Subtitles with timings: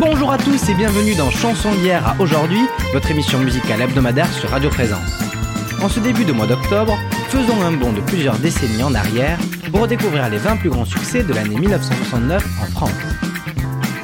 [0.00, 2.62] Bonjour à tous et bienvenue dans Chanson d'hier à aujourd'hui,
[2.94, 5.20] votre émission musicale hebdomadaire sur Radio Présence.
[5.82, 6.96] En ce début de mois d'octobre,
[7.28, 9.38] faisons un bond de plusieurs décennies en arrière
[9.70, 12.92] pour redécouvrir les 20 plus grands succès de l'année 1969 en France.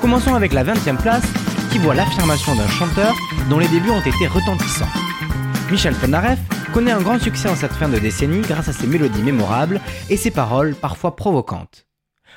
[0.02, 1.24] Commençons avec la 20e place
[1.72, 3.14] qui voit l'affirmation d'un chanteur
[3.48, 4.84] dont les débuts ont été retentissants.
[5.70, 6.40] Michel Polnareff
[6.74, 10.18] connaît un grand succès en cette fin de décennie grâce à ses mélodies mémorables et
[10.18, 11.85] ses paroles parfois provocantes.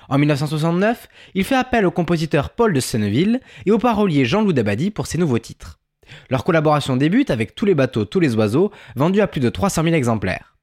[0.09, 4.89] En 1969, il fait appel au compositeur Paul de Senneville et au parolier Jean-Loup Dabadi
[4.89, 5.79] pour ses nouveaux titres.
[6.31, 9.83] Leur collaboration débute avec Tous les bateaux, tous les oiseaux, vendus à plus de 300
[9.83, 10.57] 000 exemplaires.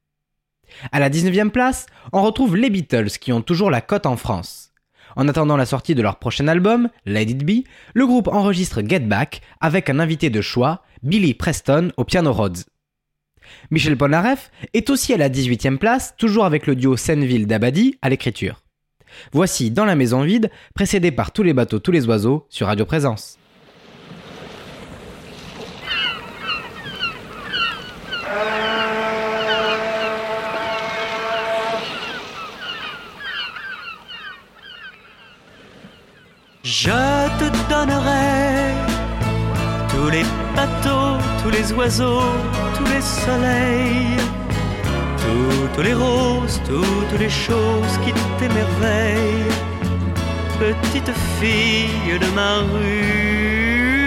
[0.90, 4.72] À la 19e place, on retrouve les Beatles qui ont toujours la cote en France.
[5.14, 9.00] En attendant la sortie de leur prochain album, Let It Be, le groupe enregistre Get
[9.00, 12.58] Back avec un invité de choix, Billy Preston au piano Rhodes.
[13.70, 18.65] Michel Polnareff est aussi à la 18e place, toujours avec le duo Senneville-Dabadi à l'écriture.
[19.32, 22.84] Voici Dans la maison vide, précédé par Tous les bateaux, tous les oiseaux sur Radio
[22.84, 23.38] Présence.
[36.68, 36.90] Je
[37.38, 38.74] te donnerai
[39.88, 40.24] tous les
[40.56, 42.32] bateaux, tous les oiseaux,
[42.76, 44.16] tous les soleils,
[45.26, 49.52] toutes les roses, toutes les choses qui t'émerveillent,
[50.58, 54.06] petite fille de ma rue.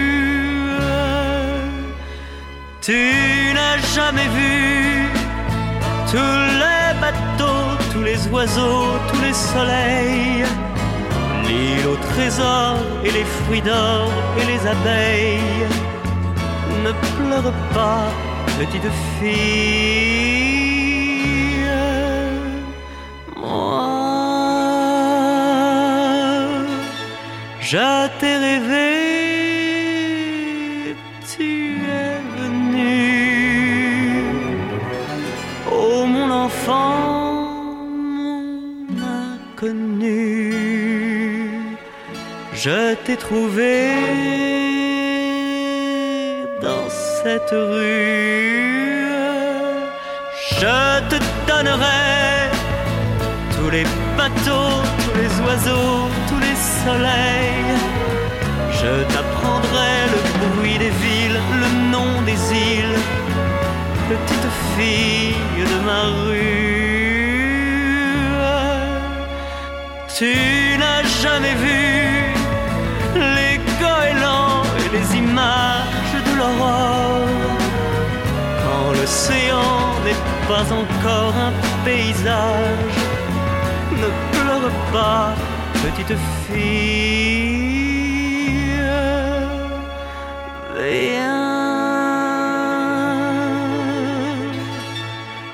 [2.80, 3.00] Tu
[3.56, 5.08] n'as jamais vu
[6.10, 10.44] tous les bateaux, tous les oiseaux, tous les soleils
[11.50, 14.10] l'île au trésor et les fruits d'or
[14.40, 15.68] et les abeilles.
[16.84, 18.08] Ne pleure pas,
[18.58, 20.69] petite fille.
[27.72, 28.90] Je t'ai rêvé,
[31.32, 31.50] tu
[32.04, 32.96] es venu.
[35.70, 36.96] Oh mon enfant,
[38.16, 38.86] mon
[39.26, 40.30] inconnu
[42.64, 43.74] je t'ai trouvé
[46.60, 48.60] dans cette rue.
[50.58, 50.76] Je
[51.10, 51.16] te
[51.48, 52.50] donnerai
[53.56, 53.84] tous les
[54.18, 56.08] bateaux, tous les oiseaux,
[58.82, 62.98] Je t'apprendrai le bruit des villes, le nom des îles,
[64.08, 65.34] petite fille
[65.72, 67.14] de ma rue.
[70.16, 70.32] Tu
[70.78, 72.32] n'as jamais vu
[73.14, 77.58] les goélands et les images de l'aurore.
[78.62, 79.72] Quand l'océan
[80.04, 81.52] n'est pas encore un
[81.84, 82.98] paysage,
[84.02, 85.34] ne pleure pas,
[85.82, 86.39] petite fille.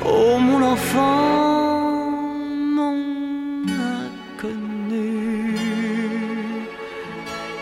[0.05, 2.35] Oh mon enfant,
[2.77, 2.97] mon
[3.97, 5.57] inconnu,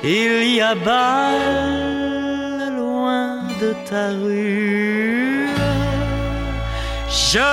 [0.04, 2.03] il y a bal
[3.90, 5.50] ta rue.
[7.10, 7.50] Je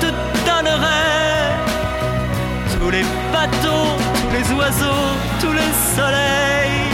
[0.00, 0.08] te
[0.48, 1.06] donnerai
[2.74, 6.92] tous les bateaux, tous les oiseaux, tous les soleils,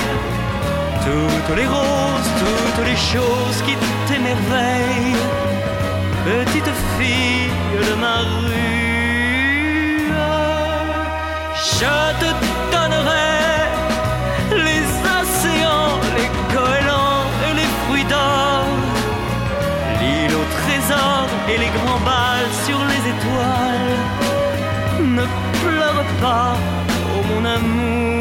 [1.04, 3.74] toutes les roses, toutes les choses qui
[4.06, 5.22] t'émerveillent
[6.24, 7.50] petite fille
[7.88, 8.82] de ma rue.
[11.78, 12.30] Je te
[12.72, 13.31] donnerai
[21.48, 23.96] et les grands bals sur les étoiles.
[25.00, 25.24] Ne
[25.62, 26.56] pleure pas,
[27.14, 28.11] oh mon amour.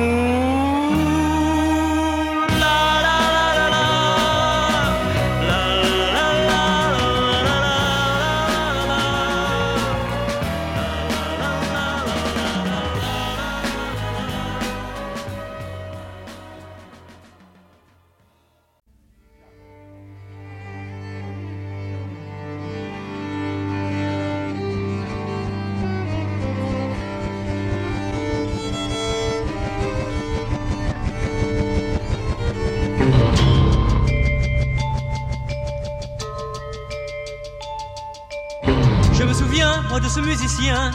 [40.12, 40.92] Ce musicien.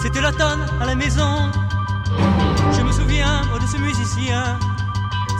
[0.00, 1.50] C'était l'automne à la maison.
[2.76, 4.56] Je me souviens, moi, de ce musicien.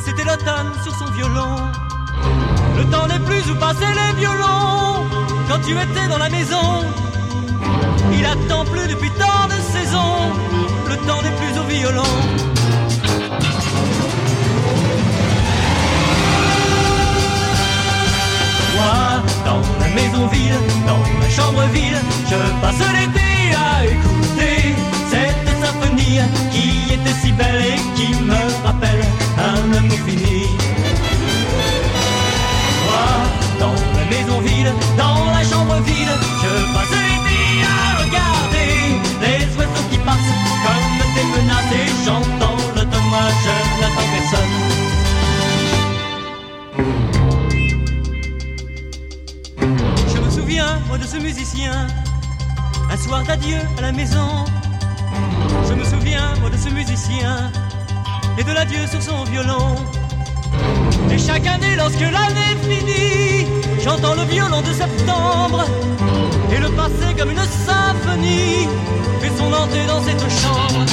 [0.05, 1.57] C'était l'automne sur son violon.
[2.77, 5.07] Le temps n'est plus où passer les violons.
[5.49, 6.83] quand tu étais dans la maison.
[8.13, 10.33] Il attend plus depuis tant de saisons,
[10.89, 12.54] le temps n'est plus au violon.
[51.67, 54.45] Un soir d'adieu à la maison.
[55.69, 57.51] Je me souviens, moi, de ce musicien,
[58.39, 59.77] et de l'adieu sur son violon.
[61.11, 63.47] Et chaque année, lorsque l'année finit,
[63.83, 65.65] j'entends le violon de septembre.
[66.53, 68.69] Et le passé, comme une symphonie,
[69.21, 70.85] fait son entrée dans cette chambre.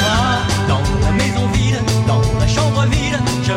[0.00, 0.20] Moi,
[0.68, 3.52] dans la maison vide, dans la chambre vide, je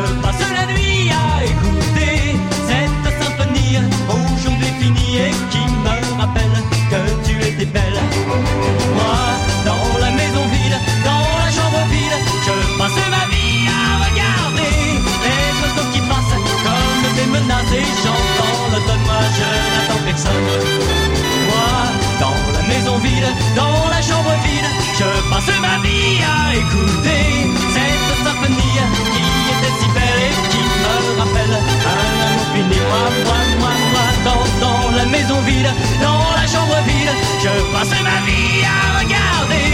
[20.30, 21.72] Moi,
[22.20, 23.26] dans la maison vide,
[23.56, 28.78] dans la chambre vide, je passe ma vie à écouter cette symphonie
[29.12, 32.78] qui était si belle et qui me rappelle un amour fini.
[32.88, 35.70] Moi, moi, moi, moi, dans, dans la maison vide,
[36.00, 39.70] dans la chambre vide, je passe ma vie à regarder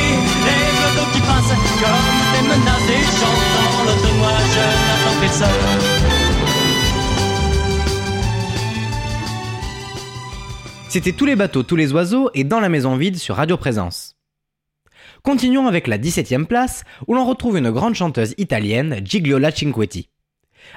[0.46, 6.17] les oiseaux qui passent comme des menaces et j'entends l'automne, moi je n'attends personne.
[10.88, 14.16] C'était tous les bateaux, tous les oiseaux et dans la maison vide sur Radio Présence.
[15.22, 20.08] Continuons avec la 17e place où l'on retrouve une grande chanteuse italienne, Gigliola Cinquetti.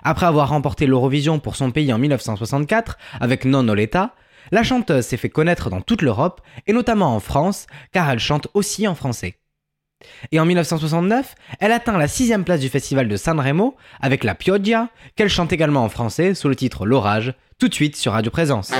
[0.04, 4.13] Après avoir remporté l'Eurovision pour son pays en 1964 avec Non Oleta,
[4.52, 8.50] la chanteuse s'est fait connaître dans toute l'Europe et notamment en France car elle chante
[8.54, 9.36] aussi en français.
[10.34, 14.90] Et en 1969, elle atteint la sixième place du festival de Sanremo avec la Pioggia,
[15.16, 18.72] qu'elle chante également en français sous le titre L'orage, tout de suite sur Radio Présence.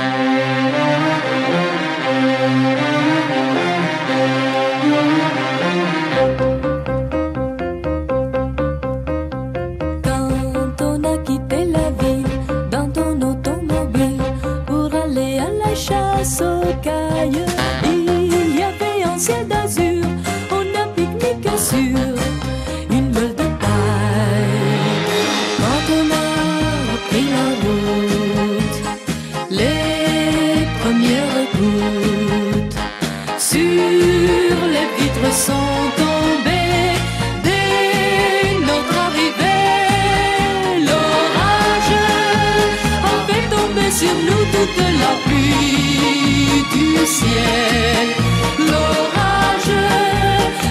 [48.58, 49.76] L'orage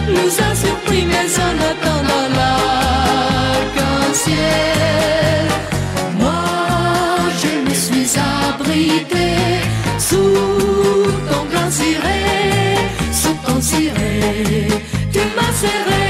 [0.08, 3.84] nous a surpris, mais en attendant l'arc-en-ciel.
[6.18, 6.44] Moi,
[7.42, 8.10] je me suis
[8.48, 9.28] abrité
[9.98, 12.22] sous ton grand ciré,
[13.12, 14.66] sous ton ciré,
[15.12, 16.08] tu m'as serré.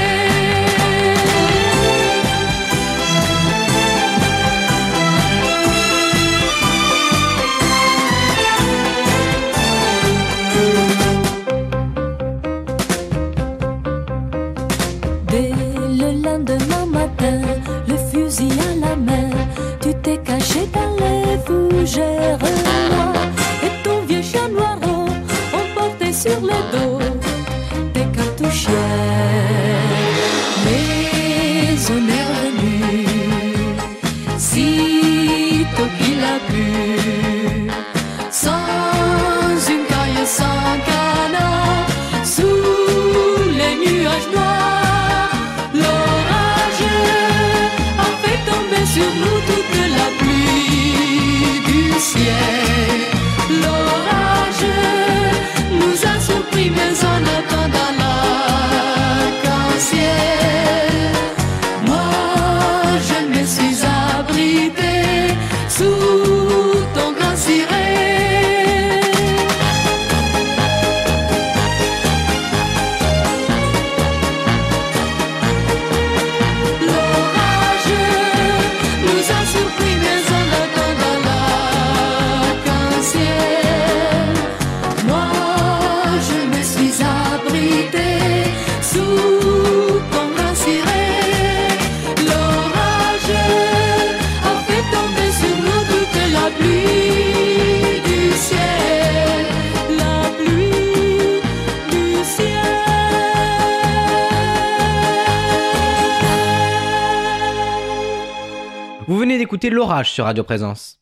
[110.09, 110.99] Sur Radio Présence.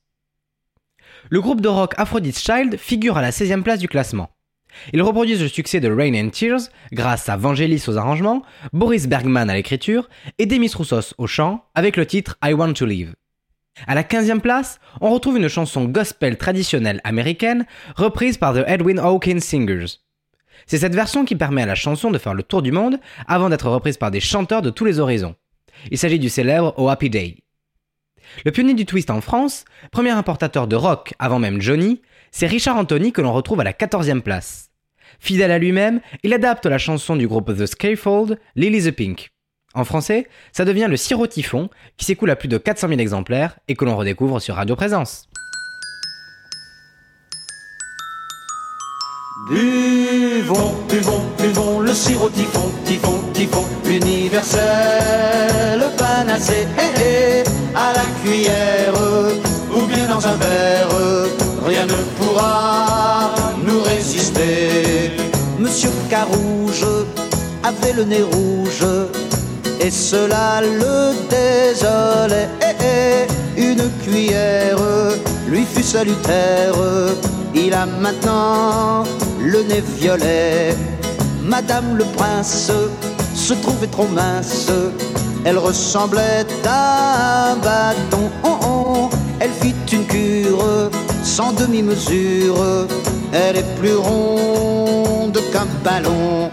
[1.29, 4.29] Le groupe de rock Aphrodite Child figure à la 16e place du classement.
[4.93, 9.49] Ils reproduisent le succès de Rain and Tears grâce à Vangelis aux arrangements, Boris Bergman
[9.49, 13.13] à l'écriture et Demis Roussos au chant avec le titre I Want to Live.
[13.87, 17.65] À la 15e place, on retrouve une chanson gospel traditionnelle américaine
[17.95, 19.99] reprise par The Edwin Hawkins Singers.
[20.67, 23.49] C'est cette version qui permet à la chanson de faire le tour du monde avant
[23.49, 25.35] d'être reprise par des chanteurs de tous les horizons.
[25.91, 27.37] Il s'agit du célèbre Oh Happy Day.
[28.45, 32.77] Le pionnier du twist en France, premier importateur de rock avant même Johnny, c'est Richard
[32.77, 34.69] Anthony que l'on retrouve à la 14e place.
[35.19, 39.31] Fidèle à lui-même, il adapte la chanson du groupe The Scaffold, Lily the Pink.
[39.73, 43.59] En français, ça devient le sirop typhon qui s'écoule à plus de 400 000 exemplaires
[43.67, 45.27] et que l'on redécouvre sur Radio Présence.
[57.75, 58.93] À la cuillère
[59.75, 60.89] ou bien dans un verre,
[61.65, 63.31] rien ne pourra
[63.65, 65.11] nous résister.
[65.59, 66.85] Monsieur Carouge
[67.63, 68.85] avait le nez rouge
[69.79, 72.49] et cela le désolait.
[72.61, 74.79] Eh, eh, une cuillère
[75.47, 76.75] lui fut salutaire.
[77.53, 79.03] Il a maintenant
[79.41, 80.75] le nez violet.
[81.43, 82.71] Madame le prince
[83.35, 84.71] se trouvait trop mince.
[85.45, 88.29] Elle ressemblait à un bâton.
[88.43, 89.09] Oh, oh.
[89.39, 90.89] Elle fit une cure
[91.23, 92.87] sans demi-mesure.
[93.31, 96.49] Elle est plus ronde qu'un ballon.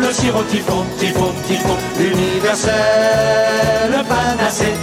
[0.00, 2.72] Le sirop typhon, typhon, typhon, universel,
[4.08, 4.74] panacée,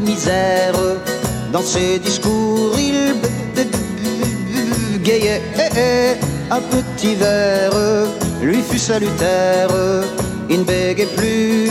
[0.00, 0.74] misères,
[1.52, 3.14] dans ses discours il
[4.92, 6.16] bégayait, hé, hé,
[6.50, 7.72] un petit verre
[8.42, 9.70] lui fut salutaire,
[10.50, 11.70] il ne bégayait plus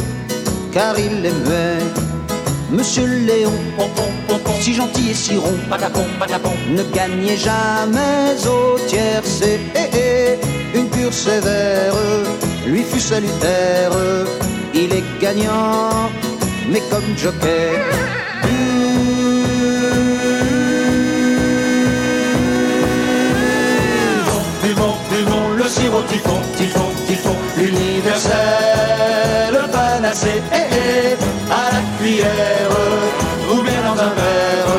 [0.73, 1.83] car il l'aimait.
[2.71, 3.53] Monsieur Léon,
[4.59, 5.59] si gentil et si rond,
[6.69, 9.59] ne gagnait jamais au tiercé.
[9.75, 11.93] Eh, eh, une cure sévère
[12.65, 13.91] lui fut salutaire.
[14.73, 16.09] Il est gagnant,
[16.73, 17.79] mais comme joker.
[24.63, 28.33] Buvons, buvons le sirop typhon, typhon, typhon, universel,
[29.71, 32.71] panacée, eh, eh, à la cuillère
[33.51, 34.73] ou bien dans un verre,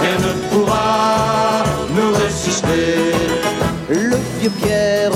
[0.00, 3.12] rien ne pourra nous résister.
[3.90, 5.12] Le vieux Pierre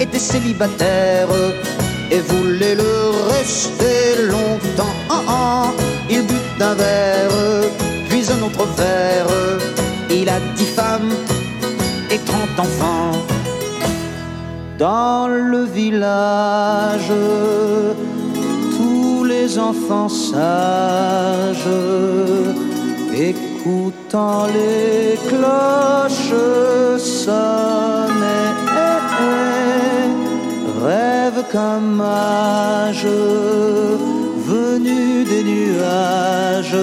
[0.00, 1.28] était célibataire
[2.10, 2.94] et voulait le
[3.30, 4.05] rester
[6.58, 7.30] d'un verre,
[8.08, 9.26] puis un autre verre.
[10.10, 11.12] Il a dix femmes
[12.10, 13.12] et trente enfants.
[14.78, 17.12] Dans le village,
[18.76, 21.72] tous les enfants sages,
[23.14, 26.34] écoutant les cloches
[26.98, 28.52] sonner,
[30.84, 33.95] rêve qu'un mage venu
[35.24, 36.76] des nuages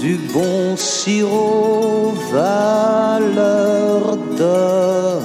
[0.00, 5.17] du bon sirop va leur donner.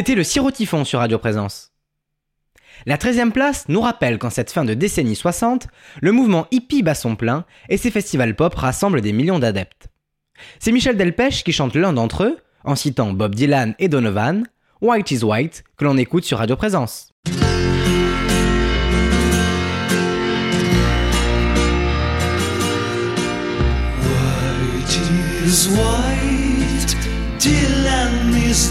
[0.00, 1.72] C'était le sirop typhon sur Radio Présence.
[2.86, 5.66] La 13e place nous rappelle qu'en cette fin de décennie 60,
[6.00, 9.88] le mouvement hippie bat son plein et ses festivals pop rassemblent des millions d'adeptes.
[10.58, 14.46] C'est Michel Delpech qui chante l'un d'entre eux, en citant Bob Dylan et Donovan,
[14.80, 17.12] White is White, que l'on écoute sur Radio Présence.
[28.50, 28.66] White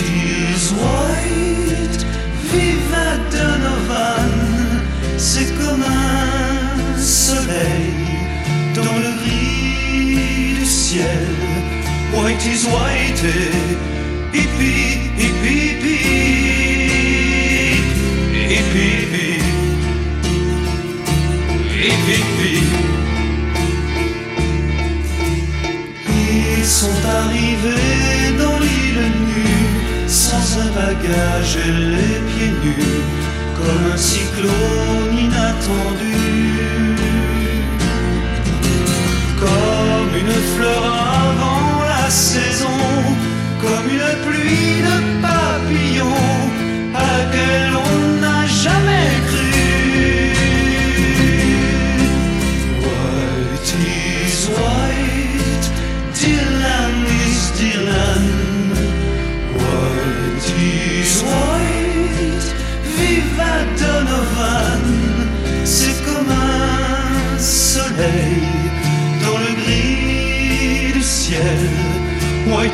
[0.00, 2.02] is white,
[2.50, 4.32] viva Donovan.
[5.16, 7.94] C'est comme un soleil
[8.74, 11.28] dans le gris du ciel.
[12.12, 16.24] White is white, et hippie, hippie, hippie,
[18.50, 19.38] hippie,
[21.70, 22.33] hippie, hippie.
[26.66, 33.02] Ils sont arrivés dans l'île nue, sans un bagage et les pieds nus,
[33.54, 36.16] comme un cyclone inattendu.
[39.38, 40.84] Comme une fleur
[41.28, 42.53] avant la saison,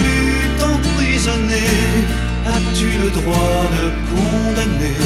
[0.58, 1.74] t'emprisonner,
[2.48, 5.00] as-tu le droit de condamner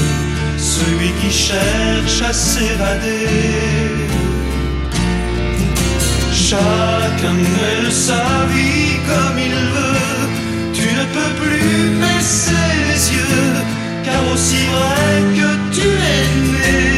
[0.58, 3.30] celui qui cherche à s'évader?
[6.32, 8.24] Chacun mène sa
[8.54, 13.54] vie comme il veut, tu ne peux plus baisser les yeux,
[14.04, 16.95] car aussi vrai que tu es né.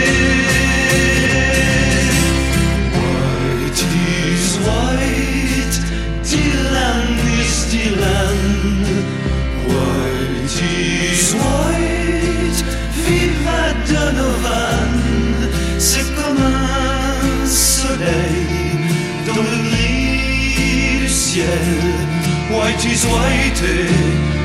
[22.80, 24.37] it is waiting.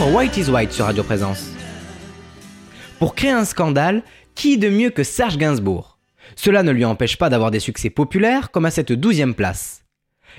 [0.00, 1.50] White is White sur Radio Présence.
[2.98, 4.02] Pour créer un scandale,
[4.34, 5.98] qui de mieux que Serge Gainsbourg?
[6.34, 9.84] Cela ne lui empêche pas d'avoir des succès populaires comme à cette douzième place.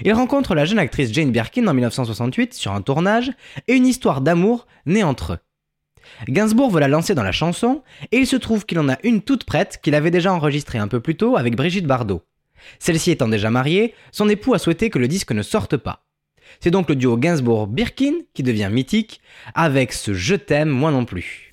[0.03, 3.31] Il rencontre la jeune actrice Jane Birkin en 1968 sur un tournage
[3.67, 5.39] et une histoire d'amour naît entre eux.
[6.27, 9.21] Gainsbourg veut la lancer dans la chanson et il se trouve qu'il en a une
[9.21, 12.23] toute prête qu'il avait déjà enregistrée un peu plus tôt avec Brigitte Bardot.
[12.79, 16.03] Celle-ci étant déjà mariée, son époux a souhaité que le disque ne sorte pas.
[16.59, 19.21] C'est donc le duo Gainsbourg-Birkin qui devient mythique
[19.55, 21.52] avec ce Je t'aime moi non plus.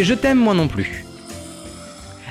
[0.00, 1.04] Je t'aime moi non plus.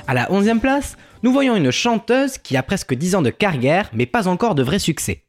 [0.06, 3.88] À la 11e place, nous voyons une chanteuse qui a presque 10 ans de carrière
[3.94, 5.24] mais pas encore de vrai succès.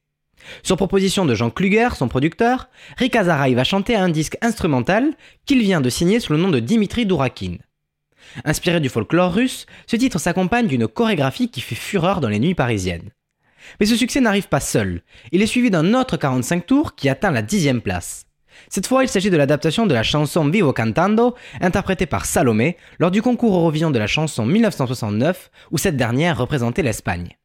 [0.62, 5.14] Sur proposition de Jean Kluger, son producteur, Rika va chanter un disque instrumental
[5.46, 7.58] qu'il vient de signer sous le nom de Dimitri Dourakin.
[8.44, 12.56] Inspiré du folklore russe, ce titre s'accompagne d'une chorégraphie qui fait fureur dans les nuits
[12.56, 13.12] parisiennes.
[13.80, 17.32] Mais ce succès n'arrive pas seul, il est suivi d'un autre 45 tours qui atteint
[17.32, 18.26] la dixième place.
[18.70, 23.12] Cette fois, il s'agit de l'adaptation de la chanson Vivo Cantando, interprétée par Salomé, lors
[23.12, 27.38] du concours Eurovision de la chanson 1969, où cette dernière représentait l'Espagne.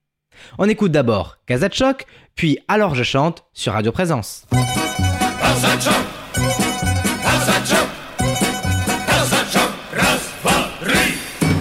[0.58, 4.46] On écoute d'abord Kazachok, puis Alors je chante sur Radio Présence.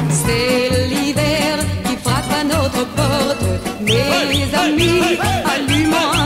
[0.09, 3.45] C'est l'hiver qui frappe à notre porte.
[3.81, 6.16] Mes amis, allumons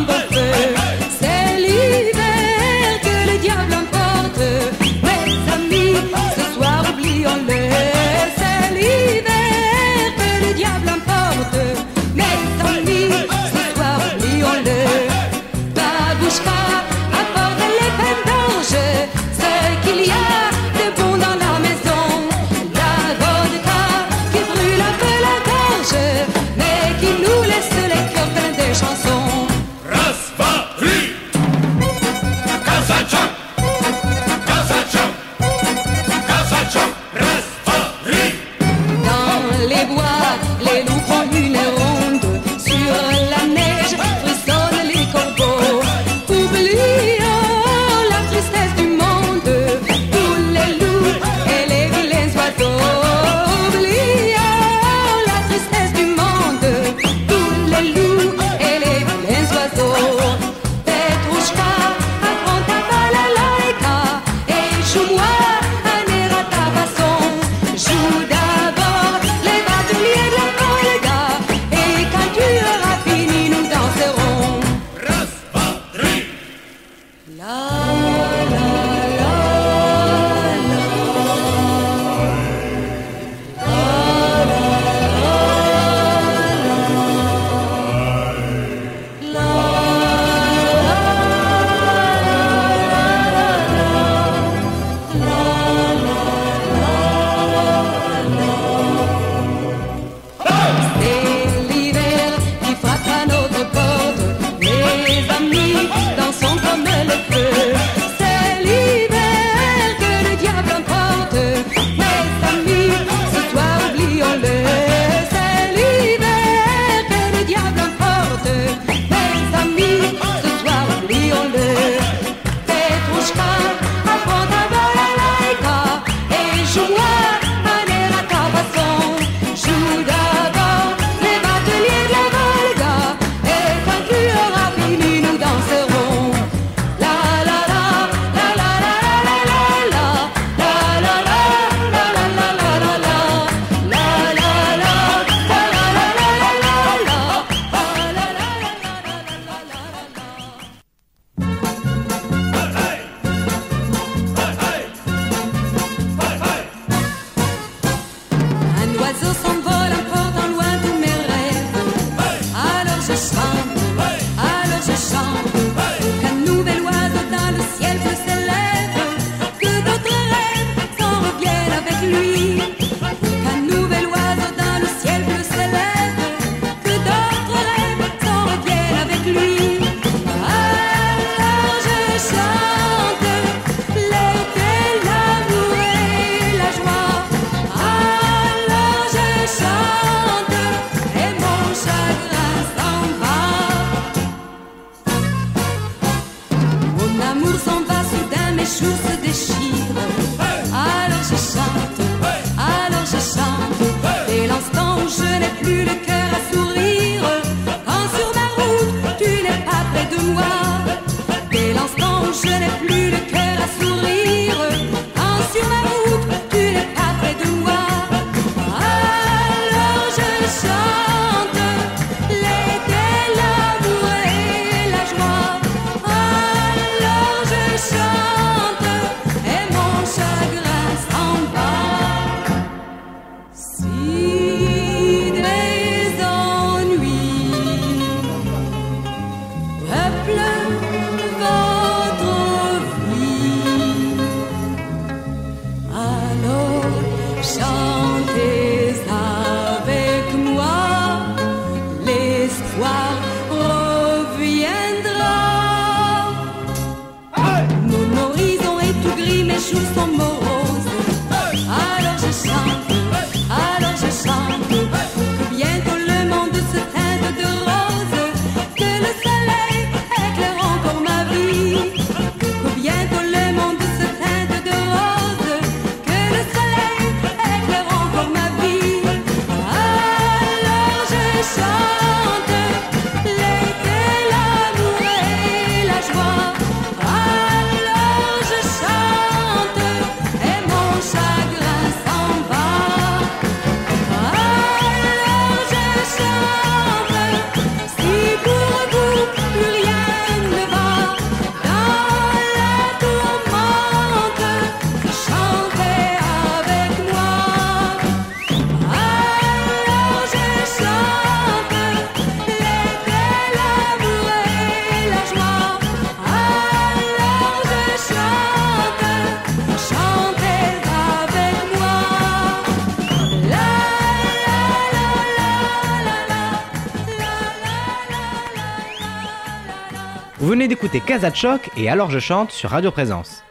[330.92, 333.44] d'écouter Casa Choc et Alors je chante sur Radio Présence.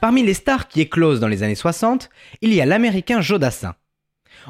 [0.00, 2.08] Parmi les stars qui éclosent dans les années 60,
[2.40, 3.74] il y a l'américain Joe Dassin.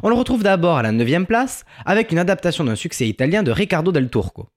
[0.03, 3.51] On le retrouve d'abord à la 9 place avec une adaptation d'un succès italien de
[3.51, 4.49] Riccardo del Turco.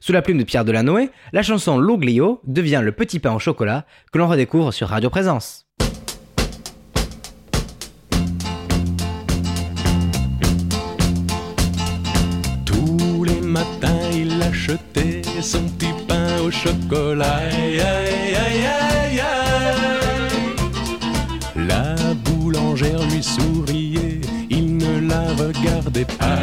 [0.00, 3.84] Sous la plume de Pierre Delanoë, la chanson L'Oglio devient le petit pain au chocolat
[4.12, 5.66] que l'on redécouvre sur Radio Présence.
[12.64, 15.91] Tous les matins, il achetait son petit
[16.62, 17.38] chocolat.
[17.38, 20.40] Aïe, aïe, aïe, aïe, aïe.
[21.56, 21.94] La
[22.24, 24.20] boulangère lui souriait,
[24.50, 26.42] il ne la regardait pas.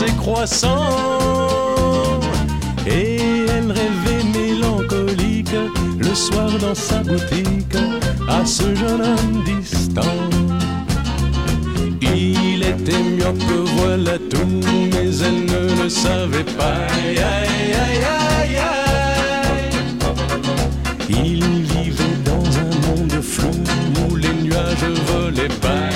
[0.00, 2.20] Ses croissants.
[2.86, 3.18] Et
[3.54, 5.58] elle rêvait mélancolique
[5.98, 7.76] le soir dans sa boutique
[8.26, 10.16] à ce jeune homme distant.
[12.00, 14.52] Il était myope, voilà tout,
[14.92, 16.80] mais elle ne le savait pas.
[16.94, 18.04] Aïe, aïe, aïe,
[18.40, 19.70] aïe, aïe.
[21.10, 23.54] Il vivait dans un monde flou
[24.00, 25.89] où les nuages volaient pas.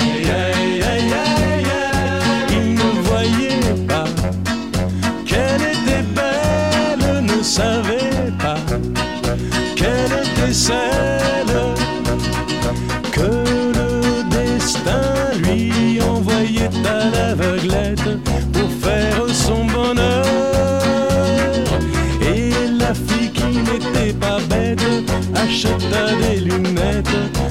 [25.65, 27.07] Acheta des lunettes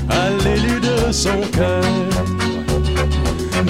[0.09, 1.83] à l'élu de son cœur.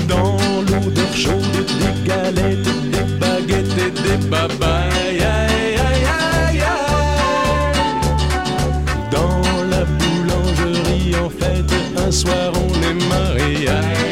[0.09, 0.37] Dans
[0.69, 5.23] l'odeur chaude des galettes, des baguettes et des babayes.
[5.23, 6.07] Aïe, aïe,
[6.49, 6.63] aïe.
[9.11, 11.65] Dans la boulangerie, en fait,
[12.07, 14.04] un soir on est mariés.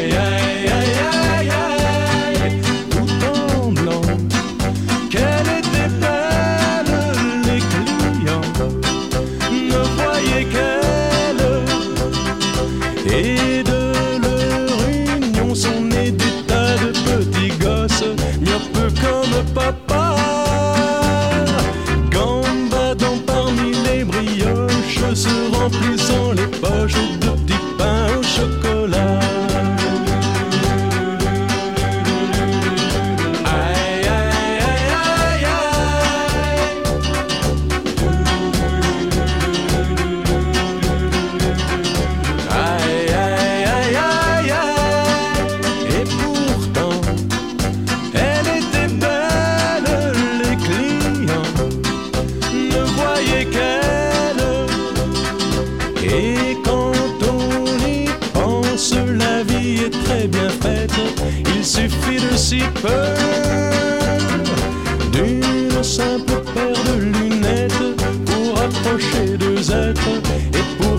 [69.92, 70.98] Et pour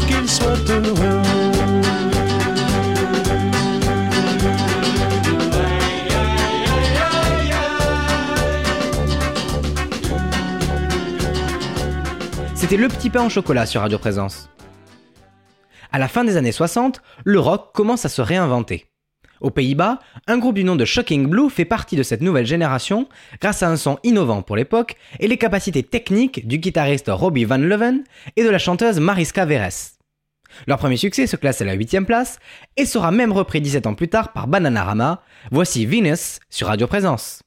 [0.69, 1.21] heureux.
[12.56, 14.49] C'était le petit pain au chocolat sur Radio Présence.
[15.91, 18.92] À la fin des années 60, le rock commence à se réinventer.
[19.43, 23.10] Aux Pays-Bas, un groupe du nom de Shocking Blue fait partie de cette nouvelle génération
[23.41, 27.58] grâce à un son innovant pour l'époque et les capacités techniques du guitariste Robbie Van
[27.58, 28.03] Leven
[28.38, 29.97] et de la chanteuse Mariska Veres.
[30.65, 32.39] Leur premier succès se classe à la 8 place
[32.77, 35.21] et sera même repris 17 ans plus tard par Bananarama.
[35.51, 37.41] Voici Venus sur Radio Présence.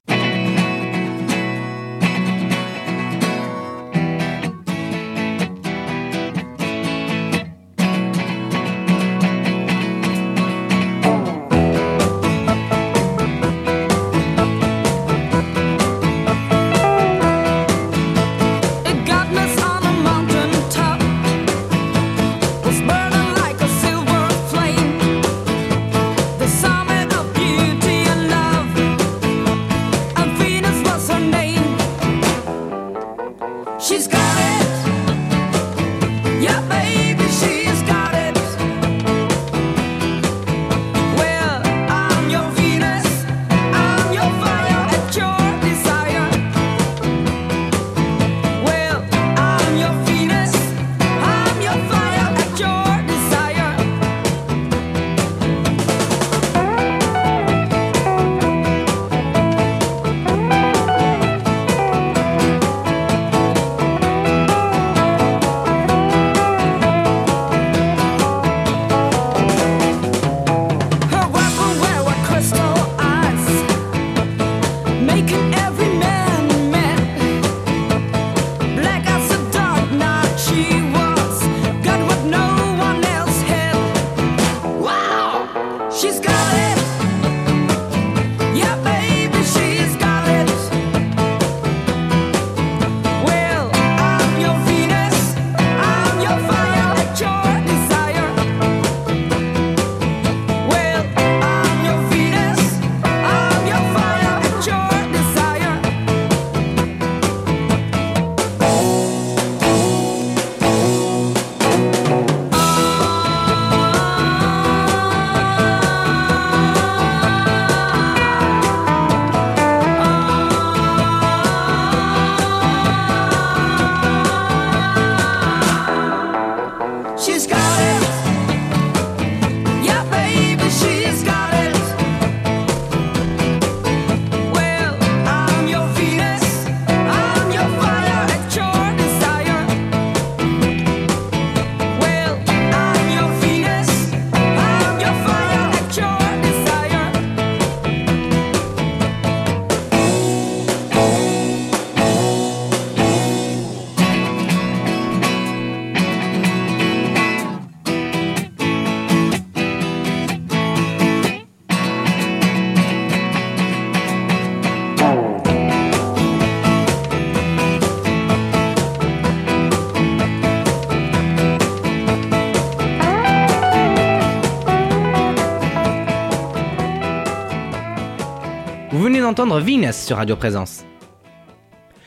[179.37, 180.87] D'entendre Venus sur Radio Présence.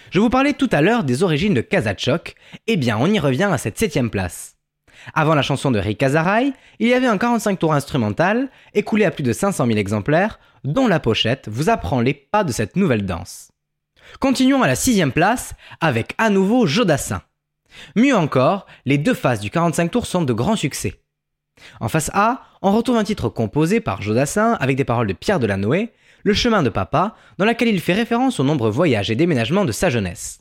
[0.09, 2.33] Je vous parlais tout à l'heure des origines de Kazachok,
[2.65, 4.57] eh bien on y revient à cette septième place.
[5.13, 9.11] Avant la chanson de Rick Kazaray, il y avait un 45 tours instrumental, écoulé à
[9.11, 13.05] plus de 500 000 exemplaires, dont la pochette vous apprend les pas de cette nouvelle
[13.05, 13.51] danse.
[14.19, 17.21] Continuons à la sixième place avec à nouveau Jodassin.
[17.95, 20.99] Mieux encore, les deux faces du 45 tours sont de grands succès.
[21.79, 25.39] En face A, on retrouve un titre composé par Jodassin avec des paroles de Pierre
[25.39, 25.91] Delanoë,
[26.23, 29.71] Le chemin de papa, dans laquelle il fait référence aux nombreux voyages et déménagements de
[29.71, 30.39] sa jeunesse.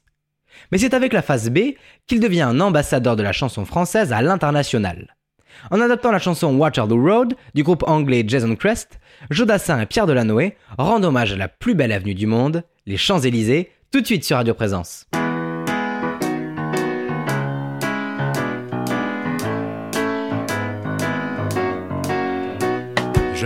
[0.73, 1.59] Mais c'est avec la face B
[2.07, 5.17] qu'il devient un ambassadeur de la chanson française à l'international.
[5.71, 9.01] En adaptant la chanson Waterloo Road du groupe anglais Jason Crest,
[9.31, 13.71] Jodassin et Pierre Delanoë rendent hommage à la plus belle avenue du monde, les Champs-Élysées,
[13.91, 15.07] tout de suite sur Radio Présence.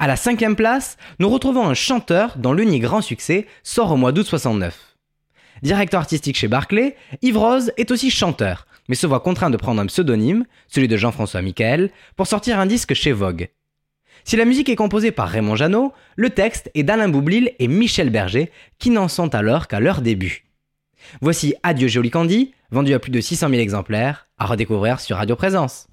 [0.00, 4.12] À la cinquième place, nous retrouvons un chanteur dont l'unique grand succès sort au mois
[4.12, 4.96] d'août 69.
[5.62, 9.80] Directeur artistique chez Barclay, Yves Rose est aussi chanteur, mais se voit contraint de prendre
[9.80, 13.48] un pseudonyme, celui de Jean-François Michael, pour sortir un disque chez Vogue.
[14.22, 18.10] Si la musique est composée par Raymond Jeannot, le texte est d'Alain Boublil et Michel
[18.10, 20.44] Berger, qui n'en sont alors qu'à leur début.
[21.20, 25.34] Voici Adieu Joli Candy, vendu à plus de 600 000 exemplaires, à redécouvrir sur Radio
[25.34, 25.88] Présence.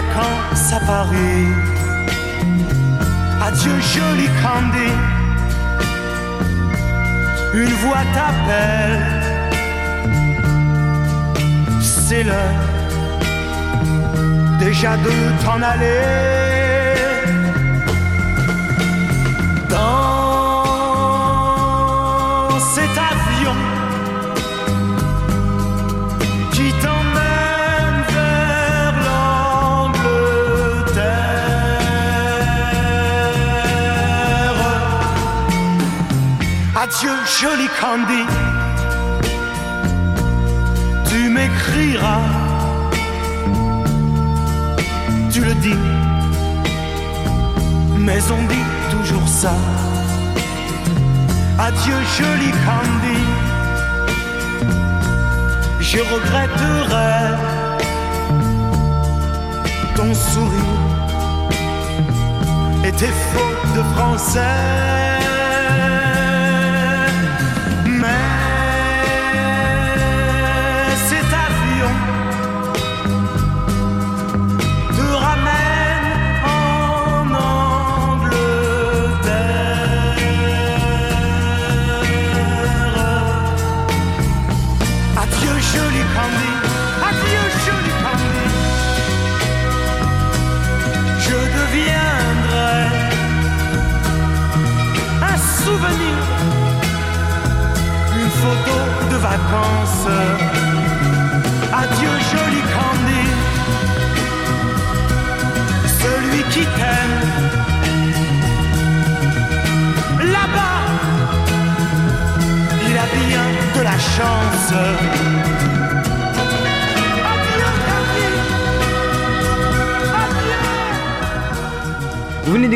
[0.00, 1.46] Vacances à Paris.
[3.42, 4.92] Adieu joli Candy,
[7.54, 9.00] une voix t'appelle,
[11.80, 12.60] c'est l'heure
[14.58, 16.40] déjà de t'en aller.
[36.92, 38.24] Adieu, joli Candy.
[41.08, 42.26] Tu m'écriras,
[45.30, 45.82] tu le dis,
[47.96, 49.54] mais on dit toujours ça.
[51.60, 53.22] Adieu, joli Candy.
[55.80, 57.36] Je regretterai
[59.94, 60.80] ton sourire
[62.84, 65.19] et tes fautes de français.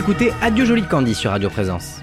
[0.06, 2.02] D'écouter Adieu Jolie Candy sur Radio Présence.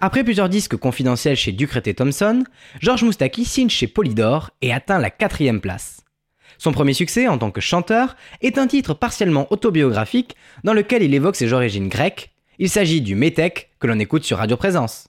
[0.00, 2.44] Après plusieurs disques confidentiels chez Ducret et Thompson,
[2.80, 6.04] Georges Moustaki signe chez Polydor et atteint la quatrième place.
[6.58, 11.12] Son premier succès en tant que chanteur est un titre partiellement autobiographique dans lequel il
[11.14, 12.30] évoque ses origines grecques.
[12.60, 15.08] Il s'agit du Métèque que l'on écoute sur Radio Présence.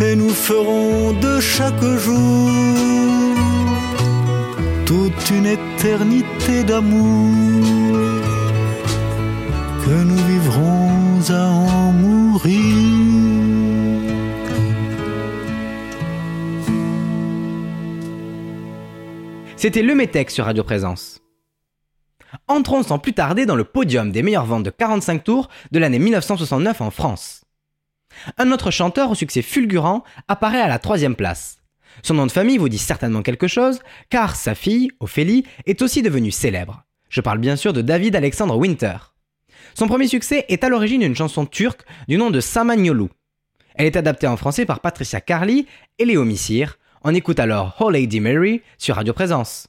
[0.00, 2.50] et nous ferons de chaque jour
[4.86, 7.34] toute une éternité d'amour
[9.84, 13.08] que nous vivrons à en mourir.
[19.56, 21.20] C'était le Métèque sur Radio Présence.
[22.46, 25.98] Entrons sans plus tarder dans le podium des meilleures ventes de 45 tours de l'année
[25.98, 27.47] 1969 en France.
[28.36, 31.58] Un autre chanteur au succès fulgurant apparaît à la troisième place.
[32.02, 36.02] Son nom de famille vous dit certainement quelque chose, car sa fille, Ophélie, est aussi
[36.02, 36.84] devenue célèbre.
[37.08, 38.96] Je parle bien sûr de David Alexandre Winter.
[39.74, 43.06] Son premier succès est à l'origine une chanson turque du nom de Samanyolu.
[43.74, 45.66] Elle est adaptée en français par Patricia Carly
[45.98, 46.78] et Léo Missire.
[47.04, 49.68] On écoute alors Oh Lady Mary sur Radio Présence.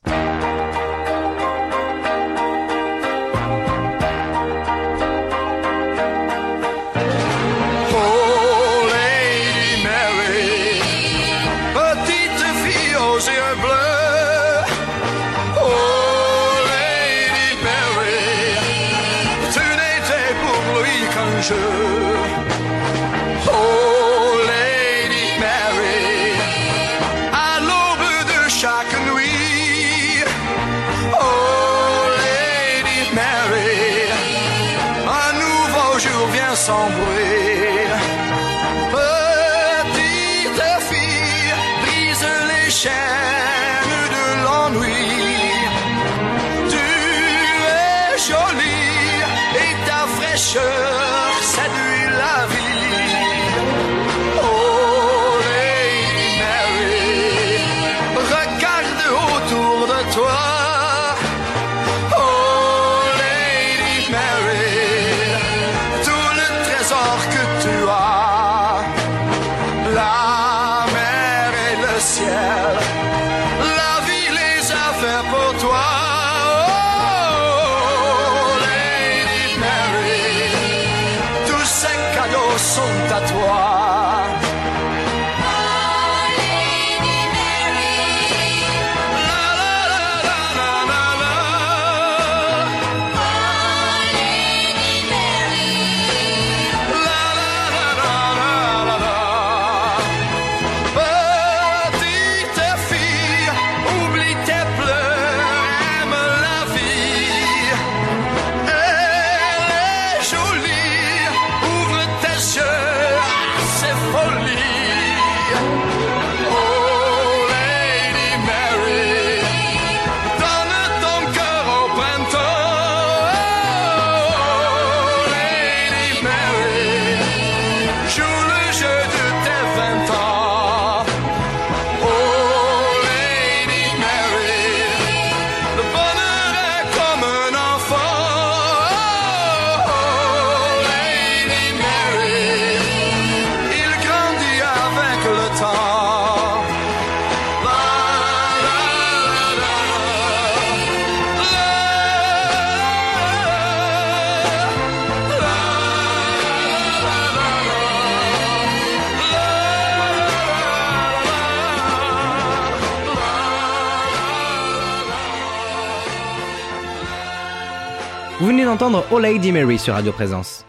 [168.80, 170.66] D'entendre Oh Lady Mary sur Radio Présence.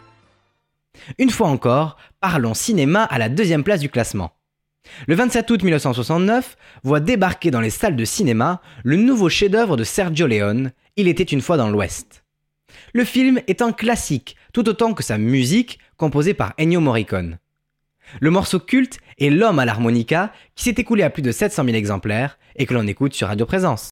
[1.19, 4.33] Une fois encore, parlons cinéma à la deuxième place du classement.
[5.07, 9.85] Le 27 août 1969 voit débarquer dans les salles de cinéma le nouveau chef-d'œuvre de
[9.85, 12.25] Sergio Leone, Il était une fois dans l'Ouest.
[12.95, 17.39] Le film est un classique, tout autant que sa musique, composée par Ennio Morricone.
[18.21, 21.77] Le morceau culte est L'homme à l'harmonica, qui s'est écoulé à plus de 700 000
[21.77, 23.91] exemplaires et que l'on écoute sur Radio Présence.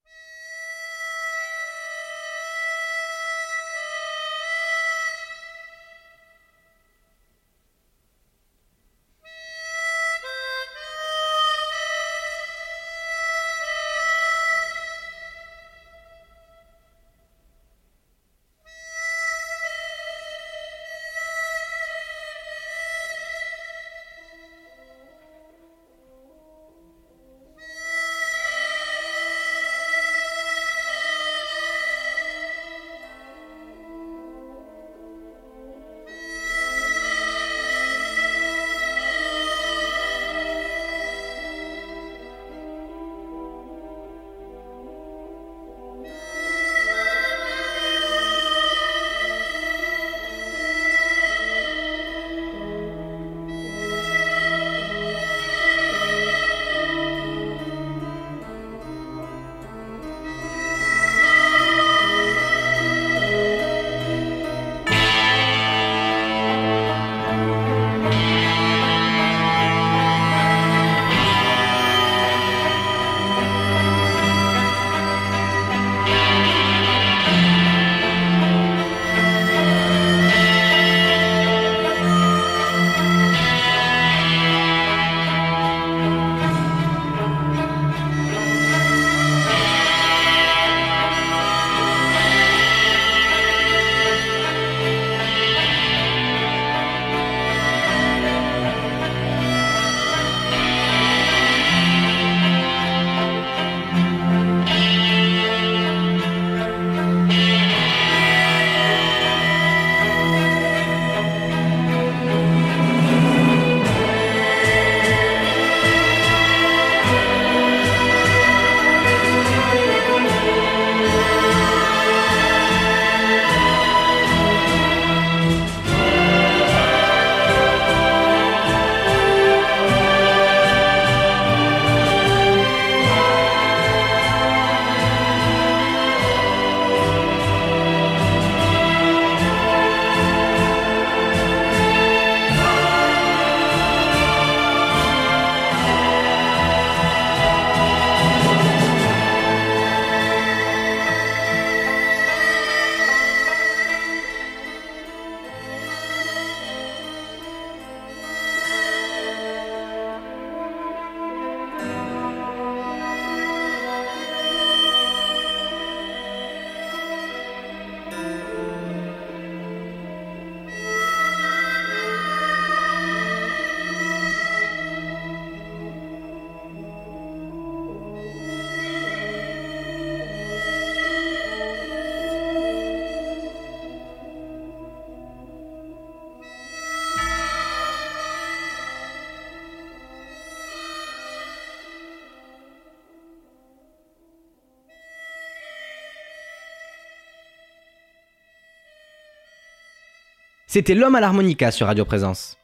[200.70, 202.58] C'était L'homme à l'harmonica sur Radio Présence.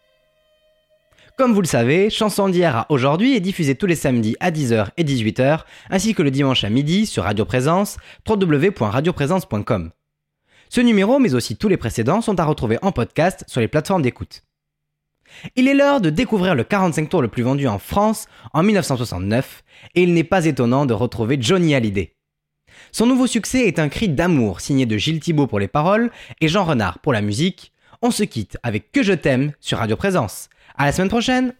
[1.38, 4.88] Comme vous le savez, Chanson d'hier à aujourd'hui est diffusée tous les samedis à 10h
[4.98, 7.96] et 18h, ainsi que le dimanche à midi sur Radio Présence,
[8.28, 9.90] www.radioprésence.com.
[10.68, 14.02] Ce numéro, mais aussi tous les précédents, sont à retrouver en podcast sur les plateformes
[14.02, 14.42] d'écoute.
[15.56, 19.64] Il est l'heure de découvrir le 45 tours le plus vendu en France en 1969,
[19.94, 22.14] et il n'est pas étonnant de retrouver Johnny Hallyday.
[22.92, 26.10] Son nouveau succès est un cri d'amour signé de Gilles Thibault pour les paroles
[26.42, 27.72] et Jean Renard pour la musique.
[28.06, 30.50] On se quitte avec Que je t'aime sur Radio Présence.
[30.76, 31.54] À la semaine prochaine!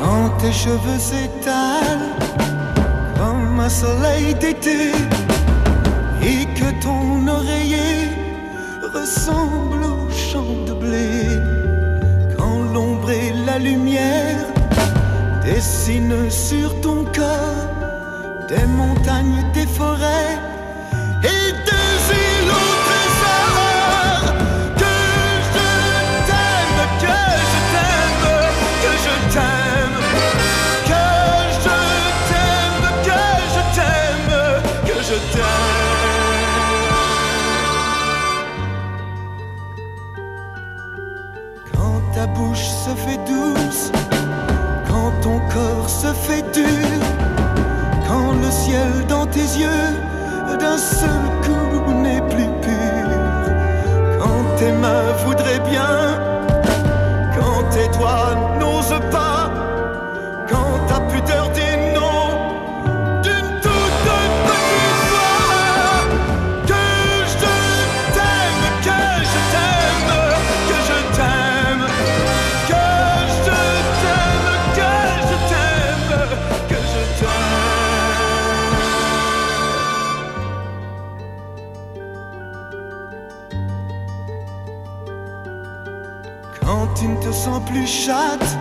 [0.00, 2.16] Quand tes cheveux s'étalent
[3.16, 4.90] comme un soleil d'été
[6.24, 8.08] et que ton oreiller
[8.92, 11.59] ressemble au champ de blé,
[13.52, 14.46] la lumière
[15.44, 17.66] dessinent sur ton corps
[18.48, 20.38] des montagnes, des forêts
[42.20, 43.90] ta bouche se fait douce,
[44.86, 46.98] quand ton corps se fait dur,
[48.06, 49.88] quand le ciel dans tes yeux
[50.58, 53.08] d'un seul coup n'est plus pur,
[54.20, 56.09] quand tes mains voudraient bien,
[86.70, 88.56] Quand tu ne te sens plus chatte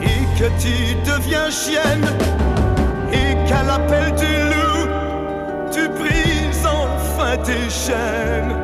[0.00, 2.06] et que tu deviens chienne
[3.12, 4.88] et qu'à l'appel du loup,
[5.70, 8.56] tu brises enfin tes chaînes.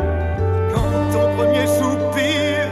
[0.73, 2.65] Quand ton premier soupir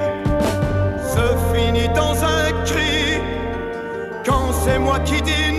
[1.12, 3.20] se finit dans un cri,
[4.24, 5.52] quand c'est moi qui dis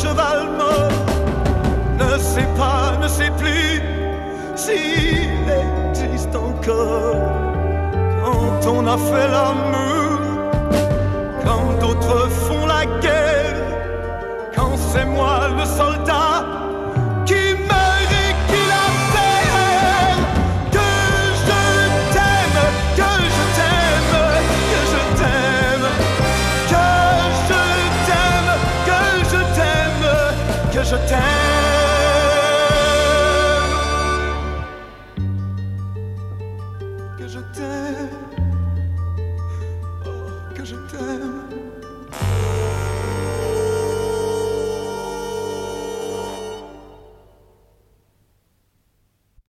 [0.00, 0.98] cheval mort,
[2.00, 3.82] ne sait pas, ne sait plus
[4.62, 7.16] s'il existe encore.
[8.22, 10.18] Quand on a fait l'amour,
[11.44, 13.60] quand d'autres font la guerre,
[14.56, 16.31] quand c'est moi le soldat